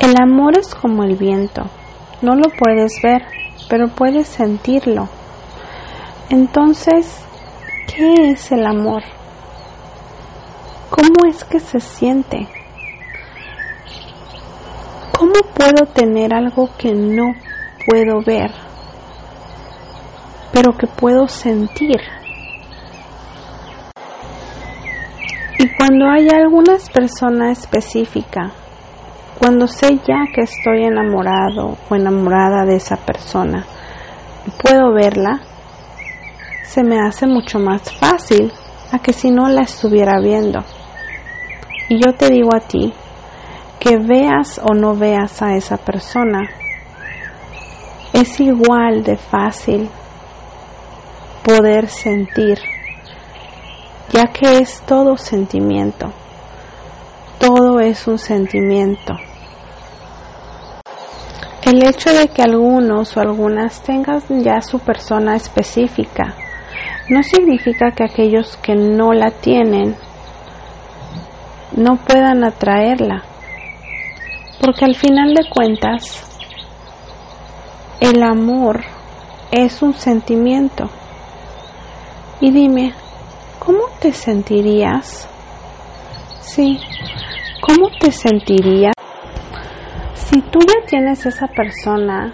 El 0.00 0.14
amor 0.18 0.56
es 0.56 0.74
como 0.74 1.04
el 1.04 1.14
viento. 1.16 1.62
No 2.22 2.34
lo 2.34 2.48
puedes 2.58 3.02
ver, 3.02 3.22
pero 3.68 3.88
puedes 3.88 4.28
sentirlo. 4.28 5.10
Entonces, 6.30 7.22
¿qué 7.86 8.30
es 8.30 8.50
el 8.50 8.64
amor? 8.64 9.02
¿Cómo 10.88 11.28
es 11.28 11.44
que 11.44 11.60
se 11.60 11.80
siente? 11.80 12.48
¿Cómo 15.18 15.34
puedo 15.54 15.84
tener 15.92 16.32
algo 16.32 16.70
que 16.78 16.94
no 16.94 17.34
puedo 17.86 18.22
ver, 18.24 18.50
pero 20.50 20.72
que 20.78 20.86
puedo 20.86 21.28
sentir? 21.28 22.00
Y 25.58 25.68
cuando 25.76 26.08
hay 26.08 26.26
alguna 26.30 26.76
persona 26.90 27.52
específica, 27.52 28.54
cuando 29.40 29.66
sé 29.66 29.98
ya 30.06 30.26
que 30.32 30.42
estoy 30.42 30.84
enamorado 30.84 31.78
o 31.88 31.94
enamorada 31.96 32.64
de 32.66 32.76
esa 32.76 32.96
persona 32.96 33.64
puedo 34.62 34.92
verla, 34.92 35.40
se 36.64 36.82
me 36.82 37.00
hace 37.00 37.26
mucho 37.26 37.58
más 37.58 37.82
fácil 37.98 38.52
a 38.92 38.98
que 38.98 39.12
si 39.12 39.30
no 39.30 39.48
la 39.48 39.62
estuviera 39.62 40.20
viendo. 40.20 40.60
Y 41.88 42.04
yo 42.04 42.12
te 42.14 42.28
digo 42.28 42.50
a 42.54 42.60
ti 42.60 42.92
que 43.78 43.96
veas 43.96 44.60
o 44.62 44.74
no 44.74 44.94
veas 44.94 45.42
a 45.42 45.56
esa 45.56 45.78
persona, 45.78 46.40
es 48.12 48.40
igual 48.40 49.02
de 49.02 49.16
fácil 49.16 49.88
poder 51.42 51.88
sentir 51.88 52.58
ya 54.12 54.26
que 54.26 54.58
es 54.58 54.82
todo 54.82 55.16
sentimiento. 55.16 56.12
Todo 57.38 57.80
es 57.80 58.06
un 58.06 58.18
sentimiento. 58.18 59.14
El 61.70 61.86
hecho 61.86 62.12
de 62.12 62.26
que 62.26 62.42
algunos 62.42 63.16
o 63.16 63.20
algunas 63.20 63.80
tengan 63.84 64.20
ya 64.42 64.60
su 64.60 64.80
persona 64.80 65.36
específica 65.36 66.34
no 67.08 67.22
significa 67.22 67.92
que 67.92 68.02
aquellos 68.02 68.56
que 68.56 68.74
no 68.74 69.12
la 69.12 69.30
tienen 69.30 69.94
no 71.76 71.94
puedan 71.98 72.42
atraerla. 72.42 73.22
Porque 74.60 74.84
al 74.84 74.96
final 74.96 75.32
de 75.32 75.48
cuentas, 75.48 76.26
el 78.00 78.20
amor 78.20 78.80
es 79.52 79.80
un 79.80 79.94
sentimiento. 79.94 80.90
Y 82.40 82.50
dime, 82.50 82.94
¿cómo 83.60 83.84
te 84.00 84.12
sentirías? 84.12 85.28
Sí, 86.40 86.80
¿cómo 87.60 87.90
te 88.00 88.10
sentirías 88.10 88.94
si 90.30 90.40
tú 90.42 90.60
ya 90.60 90.86
tienes 90.86 91.26
esa 91.26 91.48
persona, 91.48 92.32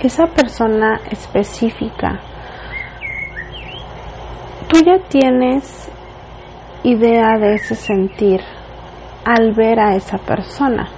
esa 0.00 0.26
persona 0.26 1.00
específica? 1.08 2.20
Tú 4.66 4.80
ya 4.84 4.98
tienes 5.08 5.88
idea 6.82 7.38
de 7.38 7.54
ese 7.54 7.76
sentir 7.76 8.40
al 9.24 9.52
ver 9.52 9.78
a 9.78 9.94
esa 9.94 10.18
persona. 10.18 10.88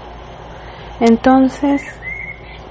Entonces, 1.01 1.83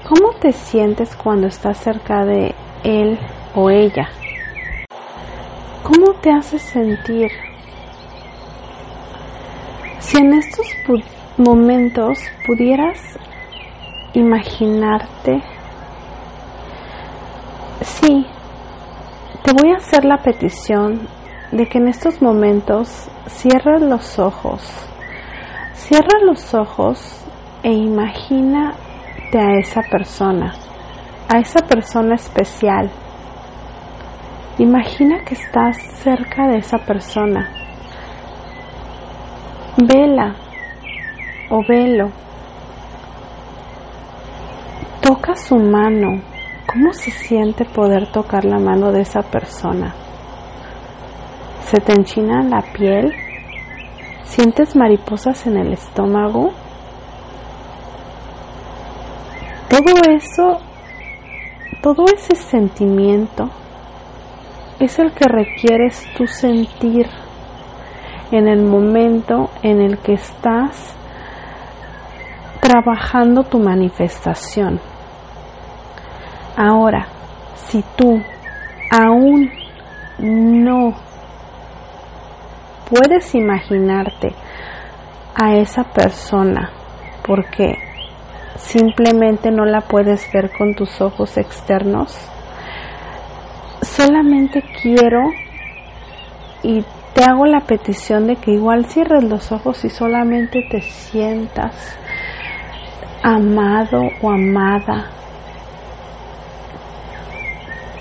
¿cómo 0.08 0.32
te 0.40 0.52
sientes 0.52 1.14
cuando 1.14 1.46
estás 1.46 1.78
cerca 1.78 2.24
de 2.24 2.52
él 2.82 3.16
o 3.54 3.70
ella? 3.70 4.08
¿Cómo 5.84 6.14
te 6.14 6.32
hace 6.32 6.58
sentir? 6.58 7.30
Si 10.08 10.16
en 10.16 10.32
estos 10.32 10.66
momentos 11.36 12.18
pudieras 12.46 12.98
imaginarte, 14.14 15.42
sí, 17.82 18.24
te 19.44 19.52
voy 19.52 19.72
a 19.72 19.76
hacer 19.76 20.06
la 20.06 20.16
petición 20.22 21.06
de 21.52 21.66
que 21.66 21.76
en 21.76 21.88
estos 21.88 22.22
momentos 22.22 23.10
cierres 23.26 23.82
los 23.82 24.18
ojos, 24.18 24.62
cierra 25.74 26.24
los 26.24 26.54
ojos 26.54 27.22
e 27.62 27.70
imagínate 27.70 29.38
a 29.38 29.58
esa 29.58 29.82
persona, 29.82 30.54
a 31.28 31.38
esa 31.38 31.60
persona 31.66 32.14
especial 32.14 32.90
Imagina 34.58 35.22
que 35.24 35.34
estás 35.34 35.76
cerca 36.02 36.48
de 36.48 36.58
esa 36.58 36.78
persona. 36.78 37.67
Vela 39.80 40.34
o 41.50 41.62
velo. 41.62 42.10
Toca 45.00 45.36
su 45.36 45.54
mano. 45.54 46.20
¿Cómo 46.66 46.92
se 46.92 47.12
siente 47.12 47.64
poder 47.64 48.10
tocar 48.10 48.44
la 48.44 48.58
mano 48.58 48.90
de 48.90 49.02
esa 49.02 49.20
persona? 49.22 49.94
¿Se 51.60 51.80
te 51.80 51.92
enchina 51.92 52.42
la 52.42 52.60
piel? 52.72 53.14
¿Sientes 54.24 54.74
mariposas 54.74 55.46
en 55.46 55.56
el 55.58 55.72
estómago? 55.72 56.50
Todo 59.70 60.12
eso, 60.12 60.60
todo 61.84 62.04
ese 62.12 62.34
sentimiento 62.34 63.48
es 64.80 64.98
el 64.98 65.12
que 65.12 65.28
requieres 65.28 66.04
tu 66.16 66.26
sentir 66.26 67.06
en 68.30 68.48
el 68.48 68.62
momento 68.62 69.50
en 69.62 69.80
el 69.80 69.98
que 69.98 70.14
estás 70.14 70.94
trabajando 72.60 73.44
tu 73.44 73.58
manifestación. 73.58 74.80
Ahora, 76.56 77.06
si 77.54 77.82
tú 77.96 78.20
aún 78.90 79.50
no 80.18 80.94
puedes 82.90 83.34
imaginarte 83.34 84.34
a 85.34 85.54
esa 85.56 85.84
persona 85.84 86.70
porque 87.22 87.78
simplemente 88.56 89.50
no 89.50 89.64
la 89.64 89.82
puedes 89.82 90.30
ver 90.32 90.50
con 90.56 90.74
tus 90.74 91.00
ojos 91.00 91.36
externos, 91.36 92.18
solamente 93.82 94.62
quiero 94.82 95.22
y 96.62 96.84
te 97.14 97.24
hago 97.24 97.46
la 97.46 97.60
petición 97.60 98.26
de 98.26 98.36
que 98.36 98.52
igual 98.52 98.86
cierres 98.86 99.24
los 99.24 99.50
ojos 99.52 99.84
y 99.84 99.90
solamente 99.90 100.62
te 100.70 100.80
sientas 100.80 101.74
amado 103.22 104.02
o 104.22 104.30
amada. 104.30 105.10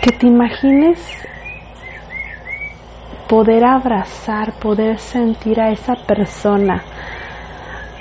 Que 0.02 0.12
te 0.12 0.28
imagines 0.28 1.00
poder 3.28 3.66
abrazar, 3.66 4.54
poder 4.54 5.00
sentir 5.00 5.60
a 5.60 5.72
esa 5.72 5.96
persona, 5.96 6.84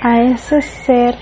a 0.01 0.21
ese 0.21 0.61
ser, 0.61 1.15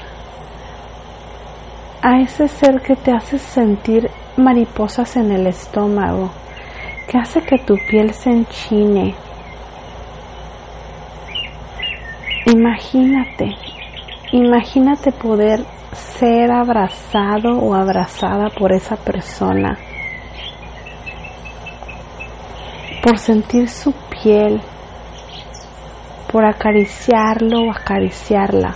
a 2.02 2.20
ese 2.20 2.48
ser 2.48 2.82
que 2.82 2.96
te 2.96 3.12
hace 3.12 3.40
sentir 3.40 4.10
mariposas 4.38 5.16
en 5.16 5.32
el 5.32 5.48
estómago 5.48 6.30
que 7.08 7.18
hace 7.18 7.42
que 7.42 7.58
tu 7.60 7.76
piel 7.90 8.14
se 8.14 8.32
enchine. 8.32 9.16
Imagínate, 12.56 13.54
imagínate 14.32 15.12
poder 15.12 15.60
ser 15.92 16.50
abrazado 16.54 17.60
o 17.60 17.74
abrazada 17.74 18.50
por 18.50 18.72
esa 18.72 18.96
persona, 18.96 19.78
por 23.04 23.18
sentir 23.18 23.68
su 23.68 23.92
piel, 24.10 24.62
por 26.32 26.46
acariciarlo 26.46 27.64
o 27.64 27.72
acariciarla. 27.72 28.74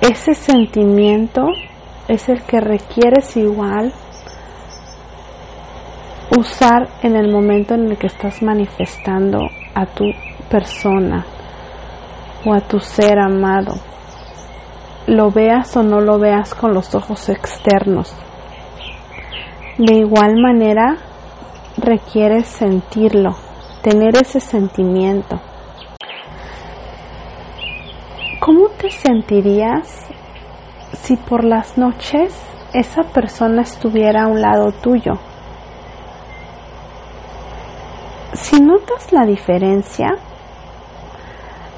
Ese 0.00 0.32
sentimiento 0.32 1.42
es 2.08 2.30
el 2.30 2.42
que 2.42 2.58
requieres 2.58 3.36
igual 3.36 3.92
usar 6.38 6.88
en 7.02 7.16
el 7.16 7.30
momento 7.30 7.74
en 7.74 7.90
el 7.90 7.98
que 7.98 8.06
estás 8.06 8.42
manifestando 8.42 9.40
a 9.74 9.84
tu 9.84 10.04
persona 10.52 11.24
o 12.44 12.52
a 12.52 12.60
tu 12.60 12.78
ser 12.78 13.18
amado. 13.18 13.74
Lo 15.06 15.30
veas 15.30 15.74
o 15.78 15.82
no 15.82 16.00
lo 16.02 16.18
veas 16.18 16.54
con 16.54 16.74
los 16.74 16.94
ojos 16.94 17.30
externos. 17.30 18.14
De 19.78 19.94
igual 19.94 20.34
manera, 20.36 20.98
requieres 21.78 22.46
sentirlo, 22.46 23.34
tener 23.80 24.14
ese 24.16 24.40
sentimiento. 24.40 25.40
¿Cómo 28.38 28.68
te 28.68 28.90
sentirías 28.90 30.06
si 30.92 31.16
por 31.16 31.44
las 31.44 31.78
noches 31.78 32.38
esa 32.74 33.02
persona 33.04 33.62
estuviera 33.62 34.24
a 34.24 34.26
un 34.26 34.42
lado 34.42 34.70
tuyo? 34.82 35.18
si 38.52 38.60
notas 38.60 39.12
la 39.12 39.24
diferencia, 39.24 40.16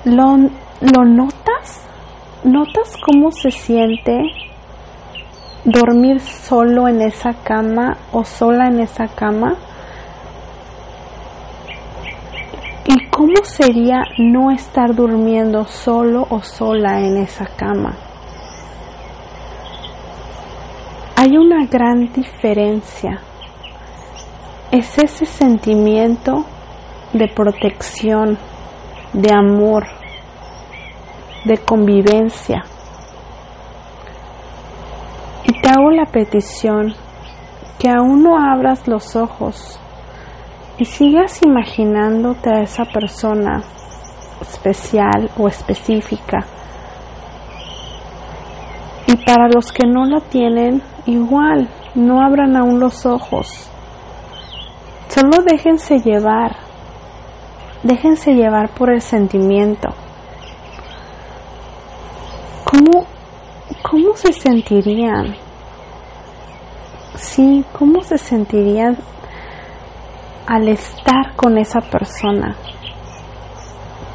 lo, 0.05 0.37
lo 0.81 1.05
notas 1.05 1.85
¿Notas 2.45 2.95
cómo 2.99 3.31
se 3.31 3.51
siente 3.51 4.21
dormir 5.65 6.21
solo 6.21 6.89
en 6.89 7.01
esa 7.01 7.33
cama 7.33 7.97
o 8.13 8.23
sola 8.23 8.67
en 8.67 8.81
esa 8.81 9.07
cama? 9.07 9.55
¿Y 12.85 13.09
cómo 13.09 13.43
sería 13.45 14.03
no 14.19 14.51
estar 14.51 14.95
durmiendo 14.95 15.65
solo 15.65 16.27
o 16.29 16.43
sola 16.43 17.01
en 17.01 17.17
esa 17.17 17.47
cama? 17.47 17.95
Hay 21.17 21.35
una 21.39 21.65
gran 21.65 22.13
diferencia. 22.13 23.23
Es 24.71 24.99
ese 24.99 25.25
sentimiento 25.25 26.45
de 27.15 27.27
protección, 27.29 28.37
de 29.15 29.33
amor, 29.33 29.87
de 31.45 31.57
convivencia. 31.59 32.65
Y 35.45 35.61
te 35.61 35.69
hago 35.69 35.91
la 35.91 36.05
petición 36.07 36.95
que 37.79 37.89
aún 37.91 38.23
no 38.23 38.37
abras 38.37 38.87
los 38.89 39.15
ojos 39.15 39.79
y 40.79 40.85
sigas 40.85 41.41
imaginándote 41.43 42.51
a 42.51 42.63
esa 42.63 42.85
persona 42.85 43.63
especial 44.41 45.31
o 45.39 45.47
específica. 45.47 46.45
Y 49.07 49.17
para 49.25 49.49
los 49.49 49.71
que 49.71 49.87
no 49.87 50.07
la 50.07 50.21
tienen, 50.21 50.83
igual, 51.07 51.69
no 51.95 52.21
abran 52.21 52.57
aún 52.57 52.81
los 52.81 53.07
ojos. 53.07 53.71
Solo 55.09 55.45
déjense 55.47 56.01
llevar. 56.01 56.57
Déjense 57.85 58.33
llevar 58.33 58.71
por 58.71 58.91
el 58.91 59.03
sentimiento. 59.03 59.91
¿Cómo, 62.65 63.05
cómo 63.83 64.17
se 64.17 64.33
sentirían? 64.33 65.37
Sí, 67.15 67.63
¿cómo 67.79 68.03
se 68.03 68.17
sentirían 68.17 68.97
al 70.47 70.69
estar 70.69 71.37
con 71.37 71.59
esa 71.59 71.83
persona? 71.83 72.57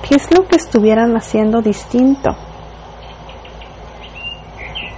¿Qué 0.02 0.16
es 0.16 0.36
lo 0.36 0.48
que 0.48 0.56
estuvieran 0.56 1.16
haciendo 1.16 1.62
distinto? 1.62 2.32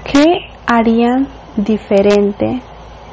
¿Qué 0.10 0.48
harían 0.66 1.28
diferente 1.58 2.62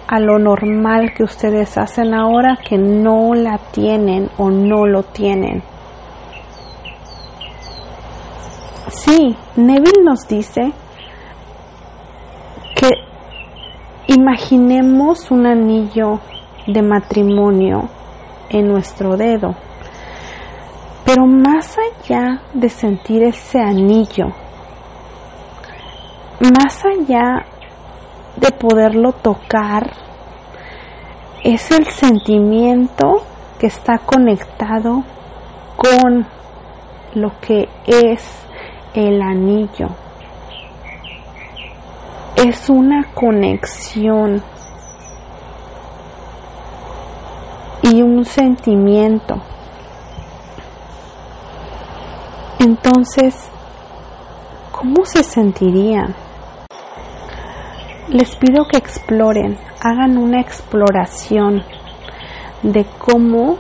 a 0.08 0.18
lo 0.18 0.38
normal 0.38 1.12
que 1.14 1.22
ustedes 1.22 1.76
hacen 1.76 2.14
ahora 2.14 2.56
que 2.56 2.78
no 2.78 3.34
la 3.34 3.58
tienen 3.58 4.30
o 4.38 4.50
no 4.50 4.86
lo 4.86 5.02
tienen? 5.02 5.62
Sí, 8.88 9.36
Neville 9.56 10.02
nos 10.02 10.26
dice 10.26 10.72
que 12.74 12.88
imaginemos 14.06 15.30
un 15.30 15.46
anillo 15.46 16.20
de 16.66 16.80
matrimonio 16.80 17.88
en 18.48 18.66
nuestro 18.66 19.16
dedo. 19.16 19.54
Pero 21.04 21.26
más 21.26 21.76
allá 21.78 22.42
de 22.54 22.68
sentir 22.68 23.22
ese 23.24 23.60
anillo, 23.60 24.26
más 26.40 26.82
allá 26.84 27.46
de 28.40 28.52
poderlo 28.52 29.12
tocar, 29.12 29.92
es 31.44 31.70
el 31.70 31.86
sentimiento 31.86 33.22
que 33.58 33.66
está 33.66 33.98
conectado 33.98 35.02
con 35.76 36.26
lo 37.14 37.32
que 37.40 37.68
es 37.86 38.22
el 38.94 39.20
anillo. 39.22 39.88
Es 42.36 42.68
una 42.70 43.12
conexión 43.14 44.42
y 47.82 48.02
un 48.02 48.24
sentimiento. 48.24 49.36
Entonces, 52.60 53.50
¿cómo 54.70 55.04
se 55.04 55.22
sentirían? 55.24 56.27
Les 58.10 58.36
pido 58.36 58.64
que 58.64 58.78
exploren, 58.78 59.58
hagan 59.82 60.16
una 60.16 60.40
exploración 60.40 61.62
de 62.62 62.86
cómo 62.98 63.58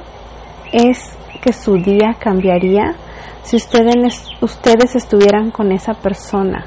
es 0.72 1.18
que 1.42 1.52
su 1.52 1.74
día 1.74 2.16
cambiaría 2.18 2.94
si 3.42 3.56
ustedes, 3.56 4.26
ustedes 4.40 4.96
estuvieran 4.96 5.50
con 5.50 5.70
esa 5.70 5.92
persona. 5.92 6.64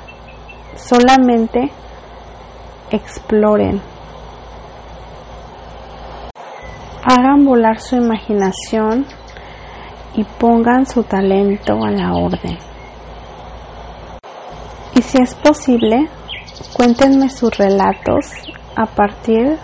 Solamente 0.76 1.72
exploren. 2.92 3.82
Hagan 7.04 7.46
volar 7.46 7.80
su 7.80 7.96
imaginación 7.96 9.08
y 10.14 10.24
pongan 10.24 10.86
su 10.86 11.02
talento 11.04 11.84
a 11.84 11.90
la 11.90 12.14
orden. 12.14 12.60
Y 14.96 15.02
si 15.02 15.20
es 15.20 15.34
posible, 15.34 16.10
cuéntenme 16.74 17.30
sus 17.30 17.58
relatos 17.58 18.26
a 18.76 18.86
partir 18.86 19.58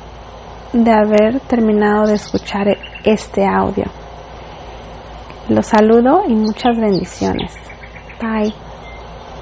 de 0.73 0.91
haber 0.91 1.39
terminado 1.41 2.07
de 2.07 2.15
escuchar 2.15 2.77
este 3.03 3.45
audio. 3.45 3.85
Los 5.49 5.67
saludo 5.67 6.23
y 6.27 6.33
muchas 6.33 6.77
bendiciones. 6.77 7.53
Bye. 8.21 8.66